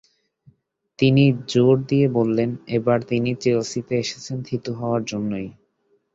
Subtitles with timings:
[0.99, 1.23] তিনি
[1.47, 5.47] জোর দিয়ে বললেন, এবার তিনি চেলসিতে এসেছেন থিতু হওয়ার জন্যই।